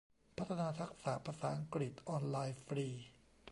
[0.37, 2.87] พัฒนาทักษะภาษาอังกฤษออนไลน์ฟรี